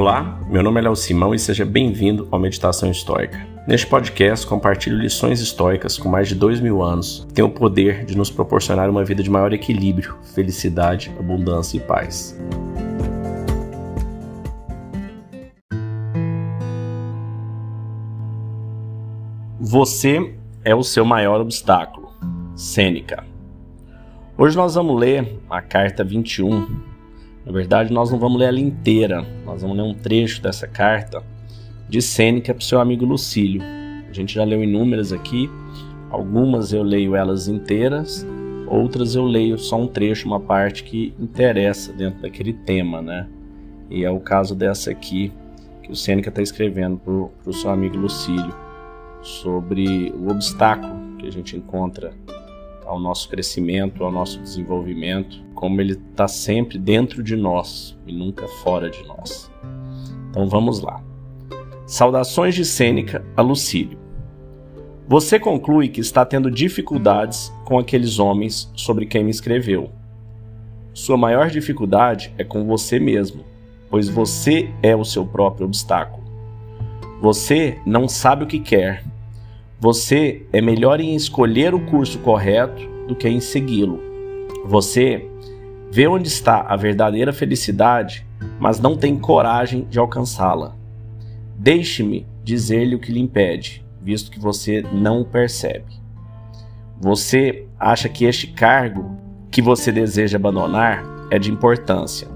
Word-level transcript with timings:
Olá, 0.00 0.40
meu 0.48 0.62
nome 0.62 0.80
é 0.80 0.84
Léo 0.84 0.96
Simão 0.96 1.34
e 1.34 1.38
seja 1.38 1.62
bem-vindo 1.62 2.26
ao 2.30 2.40
Meditação 2.40 2.90
Histórica. 2.90 3.46
Neste 3.68 3.86
podcast, 3.86 4.46
compartilho 4.46 4.96
lições 4.96 5.42
históricas 5.42 5.98
com 5.98 6.08
mais 6.08 6.26
de 6.26 6.34
dois 6.34 6.58
mil 6.58 6.82
anos 6.82 7.26
que 7.28 7.34
têm 7.34 7.44
o 7.44 7.50
poder 7.50 8.06
de 8.06 8.16
nos 8.16 8.30
proporcionar 8.30 8.88
uma 8.88 9.04
vida 9.04 9.22
de 9.22 9.28
maior 9.28 9.52
equilíbrio, 9.52 10.16
felicidade, 10.34 11.12
abundância 11.18 11.76
e 11.76 11.80
paz. 11.80 12.34
Você 19.60 20.34
é 20.64 20.74
o 20.74 20.82
seu 20.82 21.04
maior 21.04 21.42
obstáculo. 21.42 22.08
Sêneca. 22.56 23.22
Hoje 24.38 24.56
nós 24.56 24.76
vamos 24.76 24.98
ler 24.98 25.42
a 25.50 25.60
carta 25.60 26.02
21 26.02 26.88
na 27.44 27.52
verdade, 27.52 27.92
nós 27.92 28.10
não 28.10 28.18
vamos 28.18 28.38
ler 28.38 28.46
ela 28.46 28.60
inteira, 28.60 29.24
nós 29.44 29.62
vamos 29.62 29.76
ler 29.76 29.82
um 29.82 29.94
trecho 29.94 30.42
dessa 30.42 30.66
carta 30.66 31.22
de 31.88 32.00
Sêneca 32.00 32.54
para 32.54 32.60
o 32.60 32.64
seu 32.64 32.80
amigo 32.80 33.04
Lucílio. 33.04 33.62
A 34.08 34.12
gente 34.12 34.34
já 34.34 34.44
leu 34.44 34.62
inúmeras 34.62 35.12
aqui, 35.12 35.50
algumas 36.10 36.72
eu 36.72 36.82
leio 36.82 37.16
elas 37.16 37.48
inteiras, 37.48 38.26
outras 38.66 39.14
eu 39.14 39.24
leio 39.24 39.58
só 39.58 39.80
um 39.80 39.86
trecho, 39.86 40.26
uma 40.26 40.38
parte 40.38 40.84
que 40.84 41.14
interessa 41.18 41.92
dentro 41.92 42.22
daquele 42.22 42.52
tema, 42.52 43.00
né? 43.00 43.26
E 43.90 44.04
é 44.04 44.10
o 44.10 44.20
caso 44.20 44.54
dessa 44.54 44.90
aqui 44.90 45.32
que 45.82 45.90
o 45.90 45.96
Sêneca 45.96 46.28
está 46.28 46.42
escrevendo 46.42 46.98
para 46.98 47.50
o 47.50 47.52
seu 47.52 47.70
amigo 47.70 47.96
Lucílio 47.96 48.54
sobre 49.22 50.12
o 50.16 50.30
obstáculo 50.30 51.16
que 51.18 51.26
a 51.26 51.32
gente 51.32 51.56
encontra 51.56 52.12
ao 52.90 52.98
nosso 52.98 53.28
crescimento, 53.28 54.04
ao 54.04 54.10
nosso 54.10 54.40
desenvolvimento, 54.40 55.44
como 55.54 55.80
ele 55.80 55.92
está 55.92 56.26
sempre 56.26 56.76
dentro 56.76 57.22
de 57.22 57.36
nós 57.36 57.96
e 58.04 58.12
nunca 58.12 58.48
fora 58.48 58.90
de 58.90 59.06
nós. 59.06 59.48
Então 60.28 60.48
vamos 60.48 60.80
lá. 60.80 61.00
Saudações 61.86 62.54
de 62.54 62.64
Sêneca 62.64 63.24
a 63.36 63.42
Lucílio. 63.42 63.96
Você 65.06 65.38
conclui 65.38 65.88
que 65.88 66.00
está 66.00 66.24
tendo 66.24 66.50
dificuldades 66.50 67.52
com 67.64 67.78
aqueles 67.78 68.18
homens 68.18 68.70
sobre 68.74 69.06
quem 69.06 69.22
me 69.22 69.30
escreveu. 69.30 69.90
Sua 70.92 71.16
maior 71.16 71.48
dificuldade 71.48 72.34
é 72.38 72.42
com 72.42 72.64
você 72.64 72.98
mesmo, 72.98 73.44
pois 73.88 74.08
você 74.08 74.68
é 74.82 74.96
o 74.96 75.04
seu 75.04 75.24
próprio 75.24 75.66
obstáculo. 75.66 76.24
Você 77.20 77.78
não 77.86 78.08
sabe 78.08 78.44
o 78.44 78.46
que 78.48 78.58
quer 78.58 79.04
você 79.80 80.42
é 80.52 80.60
melhor 80.60 81.00
em 81.00 81.16
escolher 81.16 81.74
o 81.74 81.80
curso 81.86 82.18
correto 82.18 82.86
do 83.08 83.16
que 83.16 83.26
em 83.26 83.40
segui-lo. 83.40 83.98
Você 84.66 85.26
vê 85.90 86.06
onde 86.06 86.28
está 86.28 86.60
a 86.60 86.76
verdadeira 86.76 87.32
felicidade, 87.32 88.26
mas 88.58 88.78
não 88.78 88.94
tem 88.94 89.18
coragem 89.18 89.86
de 89.88 89.98
alcançá-la. 89.98 90.76
Deixe-me 91.56 92.26
dizer-lhe 92.44 92.94
o 92.94 92.98
que 92.98 93.10
lhe 93.10 93.20
impede, 93.20 93.82
visto 94.02 94.30
que 94.30 94.38
você 94.38 94.84
não 94.92 95.22
o 95.22 95.24
percebe. 95.24 95.98
Você 97.00 97.64
acha 97.78 98.06
que 98.06 98.26
este 98.26 98.48
cargo 98.48 99.16
que 99.50 99.62
você 99.62 99.90
deseja 99.90 100.36
abandonar 100.36 101.02
é 101.30 101.38
de 101.38 101.50
importância, 101.50 102.28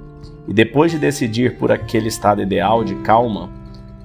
e 0.49 0.55
depois 0.55 0.91
de 0.91 0.99
decidir 0.99 1.59
por 1.59 1.71
aquele 1.71 2.09
estado 2.09 2.41
ideal 2.41 2.83
de 2.83 2.95
calma 2.97 3.51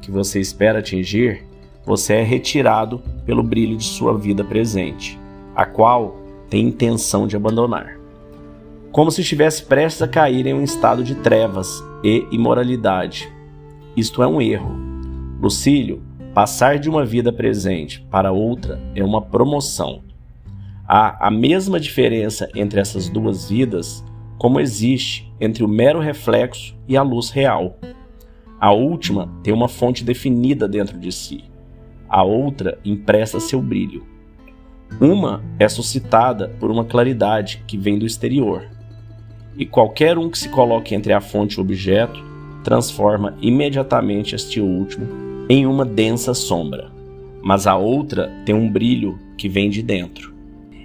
que 0.01 0.11
você 0.11 0.41
espera 0.41 0.79
atingir, 0.79 1.48
você 1.85 2.13
é 2.13 2.23
retirado 2.23 3.02
pelo 3.25 3.44
brilho 3.44 3.77
de 3.77 3.83
sua 3.83 4.17
vida 4.17 4.44
presente, 4.44 5.19
a 5.55 5.66
qual 5.66 6.17
tem 6.49 6.67
intenção 6.67 7.27
de 7.27 7.36
abandonar. 7.36 7.97
Como 8.91 9.11
se 9.11 9.21
estivesse 9.21 9.63
prestes 9.63 10.02
a 10.02 10.08
cair 10.08 10.47
em 10.47 10.53
um 10.53 10.63
estado 10.63 11.03
de 11.03 11.16
trevas 11.16 11.83
e 12.03 12.25
imoralidade. 12.31 13.31
Isto 13.95 14.23
é 14.23 14.27
um 14.27 14.41
erro. 14.41 14.71
Lucílio, 15.41 16.02
passar 16.33 16.80
de 16.80 16.89
uma 16.89 17.05
vida 17.05 17.31
presente 17.31 18.02
para 18.09 18.32
outra 18.32 18.82
é 18.95 19.03
uma 19.03 19.21
promoção. 19.21 20.02
Há 20.87 21.27
a 21.27 21.30
mesma 21.30 21.80
diferença 21.80 22.49
entre 22.55 22.80
essas 22.80 23.09
duas 23.09 23.49
vidas 23.49 24.03
como 24.39 24.59
existe 24.59 25.32
entre 25.39 25.64
o 25.64 25.67
mero 25.67 25.99
reflexo 25.99 26.76
e 26.87 26.95
a 26.95 27.03
luz 27.03 27.30
real. 27.30 27.77
A 28.59 28.71
última 28.71 29.30
tem 29.43 29.53
uma 29.53 29.67
fonte 29.67 30.03
definida 30.03 30.67
dentro 30.67 30.98
de 30.98 31.11
si, 31.11 31.43
a 32.09 32.23
outra 32.23 32.80
empresta 32.83 33.39
seu 33.39 33.61
brilho. 33.61 34.03
Uma 34.99 35.43
é 35.59 35.70
suscitada 35.70 36.49
por 36.59 36.71
uma 36.71 36.83
claridade 36.83 37.64
que 37.67 37.77
vem 37.77 37.99
do 37.99 38.05
exterior, 38.05 38.67
e 39.55 39.65
qualquer 39.65 40.17
um 40.17 40.30
que 40.30 40.39
se 40.39 40.49
coloque 40.49 40.95
entre 40.95 41.14
a 41.14 41.20
fonte 41.20 41.55
e 41.55 41.59
o 41.59 41.61
objeto 41.61 42.23
transforma 42.64 43.37
imediatamente 43.42 44.33
este 44.33 44.61
último 44.61 45.05
em 45.49 45.65
uma 45.65 45.86
densa 45.86 46.33
sombra. 46.33 46.89
Mas 47.42 47.67
a 47.67 47.75
outra 47.75 48.31
tem 48.45 48.55
um 48.55 48.70
brilho 48.70 49.20
que 49.37 49.49
vem 49.49 49.70
de 49.70 49.81
dentro. 49.81 50.33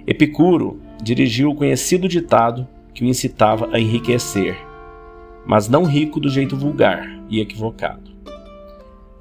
Epicuro 0.05 0.79
dirigiu 1.01 1.51
o 1.51 1.55
conhecido 1.55 2.07
ditado 2.07 2.67
que 2.93 3.03
o 3.03 3.07
incitava 3.07 3.69
a 3.71 3.79
enriquecer, 3.79 4.57
mas 5.45 5.67
não 5.69 5.83
rico 5.83 6.19
do 6.19 6.29
jeito 6.29 6.55
vulgar 6.55 7.07
e 7.29 7.39
equivocado. 7.39 8.11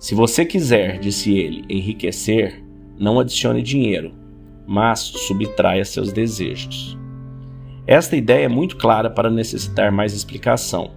Se 0.05 0.15
você 0.15 0.45
quiser, 0.45 0.99
disse 0.99 1.35
ele, 1.35 1.65
enriquecer, 1.67 2.63
não 2.99 3.19
adicione 3.19 3.63
dinheiro, 3.63 4.13
mas 4.67 4.99
subtraia 4.99 5.83
seus 5.83 6.13
desejos. 6.13 6.99
Esta 7.87 8.15
ideia 8.15 8.45
é 8.45 8.49
muito 8.49 8.77
clara 8.77 9.09
para 9.09 9.31
necessitar 9.31 9.91
mais 9.91 10.13
explicação 10.13 10.91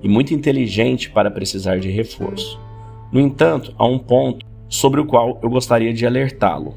e 0.00 0.08
muito 0.08 0.32
inteligente 0.32 1.10
para 1.10 1.32
precisar 1.32 1.80
de 1.80 1.90
reforço. 1.90 2.56
No 3.10 3.18
entanto, 3.20 3.74
há 3.76 3.84
um 3.84 3.98
ponto 3.98 4.46
sobre 4.68 5.00
o 5.00 5.04
qual 5.04 5.40
eu 5.42 5.50
gostaria 5.50 5.92
de 5.92 6.06
alertá-lo. 6.06 6.76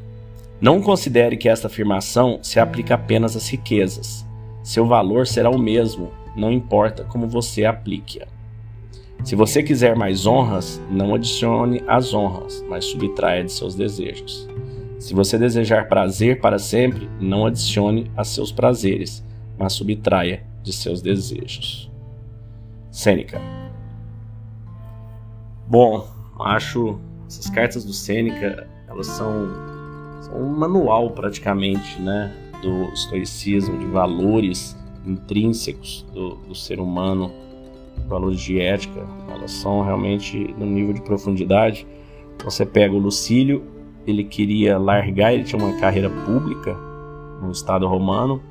Não 0.60 0.82
considere 0.82 1.38
que 1.38 1.48
esta 1.48 1.68
afirmação 1.68 2.40
se 2.42 2.60
aplica 2.60 2.96
apenas 2.96 3.36
às 3.36 3.48
riquezas. 3.48 4.26
Seu 4.64 4.88
valor 4.88 5.28
será 5.28 5.52
o 5.52 5.60
mesmo, 5.60 6.10
não 6.36 6.52
importa 6.52 7.04
como 7.04 7.28
você 7.28 7.66
aplique-a. 7.66 8.37
Se 9.24 9.36
você 9.36 9.62
quiser 9.62 9.96
mais 9.96 10.26
honras, 10.26 10.82
não 10.90 11.14
adicione 11.14 11.84
as 11.88 12.14
honras, 12.14 12.64
mas 12.70 12.86
subtraia 12.86 13.44
de 13.44 13.52
seus 13.52 13.76
desejos. 13.76 14.48
Se 15.00 15.14
você 15.14 15.38
desejar 15.38 15.88
prazer 15.88 16.40
para 16.40 16.58
sempre, 16.58 17.10
não 17.20 17.46
adicione 17.46 18.10
a 18.16 18.24
seus 18.24 18.52
prazeres, 18.52 19.24
mas 19.58 19.74
subtraia 19.74 20.44
de 20.64 20.74
seus 20.74 21.02
desejos. 21.02 21.92
Sêneca. 22.90 23.40
Bom, 25.68 26.08
acho 26.40 27.00
essas 27.28 27.50
cartas 27.50 27.84
do 27.84 27.94
Sêneca, 27.94 28.68
elas 28.88 29.08
são, 29.08 29.48
são 30.22 30.42
um 30.42 30.50
manual 30.50 31.12
praticamente, 31.12 32.02
né, 32.02 32.34
do 32.62 32.86
estoicismo, 32.94 33.78
de 33.78 33.86
valores 33.86 34.78
intrínsecos 35.06 36.06
do, 36.14 36.36
do 36.36 36.56
ser 36.56 36.80
humano 36.80 37.32
valores 38.08 38.40
de 38.40 38.60
ética, 38.60 39.06
elas 39.30 39.52
são 39.52 39.82
realmente 39.82 40.54
no 40.58 40.66
nível 40.66 40.94
de 40.94 41.02
profundidade. 41.02 41.88
Você 42.44 42.66
pega 42.66 42.94
o 42.94 43.00
Lucílio, 43.00 43.64
ele 44.06 44.24
queria 44.24 44.78
largar, 44.78 45.34
ele 45.34 45.44
tinha 45.44 45.62
uma 45.62 45.78
carreira 45.80 46.10
pública 46.10 46.76
no 47.42 47.52
Estado 47.52 47.88
romano 47.88 48.42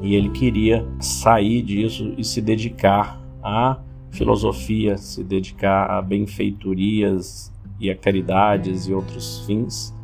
e 0.00 0.14
ele 0.14 0.30
queria 0.30 0.86
sair 1.00 1.62
disso 1.62 2.14
e 2.16 2.24
se 2.24 2.40
dedicar 2.40 3.20
à 3.42 3.78
filosofia, 4.10 4.96
se 4.96 5.22
dedicar 5.22 5.90
a 5.90 6.02
benfeitorias 6.02 7.52
e 7.78 7.90
a 7.90 7.96
caridades 7.96 8.86
e 8.86 8.94
outros 8.94 9.44
fins. 9.46 9.94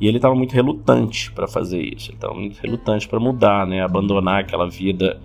E 0.00 0.06
ele 0.06 0.16
estava 0.16 0.34
muito 0.34 0.52
relutante 0.52 1.30
para 1.32 1.46
fazer 1.46 1.82
isso, 1.82 2.10
ele 2.10 2.16
estava 2.16 2.34
muito 2.34 2.58
relutante 2.58 3.06
para 3.06 3.20
mudar, 3.20 3.66
né, 3.66 3.82
abandonar 3.82 4.40
aquela 4.40 4.68
vida 4.68 5.20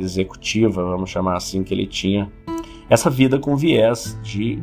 executiva, 0.00 0.82
vamos 0.82 1.10
chamar 1.10 1.36
assim, 1.36 1.62
que 1.62 1.72
ele 1.74 1.86
tinha. 1.86 2.30
Essa 2.88 3.08
vida 3.08 3.38
com 3.38 3.56
viés 3.56 4.18
de 4.22 4.62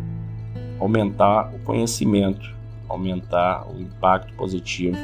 aumentar 0.79 1.53
o 1.53 1.59
conhecimento, 1.59 2.55
aumentar 2.89 3.67
o 3.69 3.79
impacto 3.79 4.33
positivo 4.33 4.97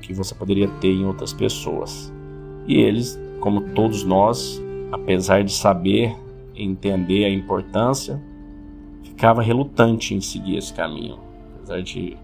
que 0.00 0.12
você 0.12 0.34
poderia 0.34 0.68
ter 0.80 0.92
em 0.92 1.06
outras 1.06 1.32
pessoas. 1.32 2.12
E 2.66 2.76
eles, 2.76 3.18
como 3.40 3.60
todos 3.72 4.04
nós, 4.04 4.62
apesar 4.92 5.42
de 5.42 5.52
saber 5.52 6.14
entender 6.54 7.24
a 7.24 7.30
importância, 7.30 8.20
ficava 9.02 9.42
relutante 9.42 10.14
em 10.14 10.20
seguir 10.20 10.56
esse 10.56 10.72
caminho, 10.72 11.18
apesar 11.56 11.82
de 11.82 12.16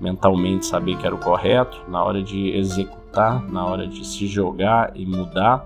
mentalmente 0.00 0.66
saber 0.66 0.96
que 0.96 1.06
era 1.06 1.14
o 1.14 1.18
correto, 1.18 1.80
na 1.88 2.02
hora 2.02 2.22
de 2.22 2.50
executar, 2.50 3.42
na 3.50 3.64
hora 3.64 3.86
de 3.86 4.06
se 4.06 4.26
jogar 4.26 4.92
e 4.94 5.04
mudar, 5.06 5.64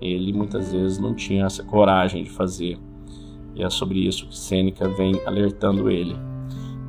ele 0.00 0.32
muitas 0.32 0.72
vezes 0.72 0.98
não 0.98 1.14
tinha 1.14 1.46
essa 1.46 1.62
coragem 1.62 2.24
de 2.24 2.30
fazer. 2.30 2.78
E 3.54 3.62
é 3.62 3.70
sobre 3.70 4.06
isso 4.06 4.28
que 4.28 4.38
Sêneca 4.38 4.88
vem 4.88 5.20
alertando 5.26 5.90
ele. 5.90 6.16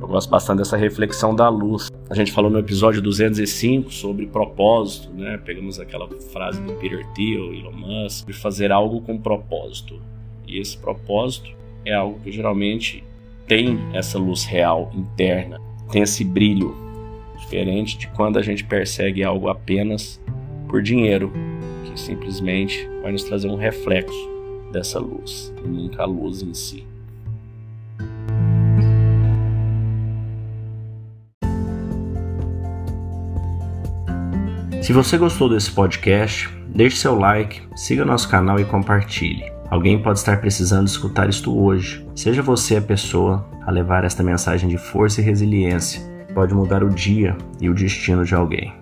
Eu 0.00 0.08
gosto 0.08 0.28
bastante 0.28 0.58
dessa 0.58 0.76
reflexão 0.76 1.34
da 1.34 1.48
luz. 1.48 1.88
A 2.10 2.14
gente 2.14 2.32
falou 2.32 2.50
no 2.50 2.58
episódio 2.58 3.00
205 3.00 3.92
sobre 3.92 4.26
propósito, 4.26 5.12
né? 5.14 5.38
Pegamos 5.38 5.78
aquela 5.78 6.08
frase 6.32 6.60
do 6.60 6.72
Peter 6.74 7.06
Thiel, 7.12 7.54
Elon 7.54 7.72
Musk, 7.72 8.26
de 8.26 8.32
fazer 8.32 8.72
algo 8.72 9.00
com 9.00 9.16
propósito. 9.16 10.00
E 10.46 10.58
esse 10.58 10.76
propósito 10.76 11.50
é 11.84 11.94
algo 11.94 12.18
que 12.20 12.32
geralmente 12.32 13.04
tem 13.46 13.78
essa 13.92 14.18
luz 14.18 14.44
real 14.44 14.90
interna, 14.94 15.60
tem 15.90 16.02
esse 16.02 16.24
brilho 16.24 16.74
diferente 17.38 17.98
de 17.98 18.08
quando 18.08 18.38
a 18.38 18.42
gente 18.42 18.64
persegue 18.64 19.22
algo 19.22 19.48
apenas 19.48 20.20
por 20.68 20.82
dinheiro, 20.82 21.32
que 21.92 22.00
simplesmente 22.00 22.88
vai 23.02 23.12
nos 23.12 23.22
trazer 23.22 23.48
um 23.48 23.56
reflexo 23.56 24.30
dessa 24.72 24.98
luz 24.98 25.52
e 25.62 25.68
nunca 25.68 26.02
a 26.02 26.06
luz 26.06 26.42
em 26.42 26.54
si. 26.54 26.86
Se 34.82 34.92
você 34.92 35.16
gostou 35.16 35.48
desse 35.48 35.70
podcast, 35.70 36.48
deixe 36.74 36.96
seu 36.96 37.14
like, 37.14 37.62
siga 37.76 38.04
nosso 38.04 38.28
canal 38.28 38.58
e 38.58 38.64
compartilhe. 38.64 39.52
Alguém 39.70 40.02
pode 40.02 40.18
estar 40.18 40.40
precisando 40.40 40.88
escutar 40.88 41.30
isto 41.30 41.56
hoje. 41.56 42.06
Seja 42.16 42.42
você 42.42 42.76
a 42.76 42.82
pessoa 42.82 43.46
a 43.64 43.70
levar 43.70 44.04
esta 44.04 44.22
mensagem 44.22 44.68
de 44.68 44.76
força 44.76 45.20
e 45.20 45.24
resiliência. 45.24 46.02
Pode 46.34 46.52
mudar 46.52 46.82
o 46.82 46.90
dia 46.90 47.36
e 47.60 47.70
o 47.70 47.74
destino 47.74 48.24
de 48.24 48.34
alguém. 48.34 48.81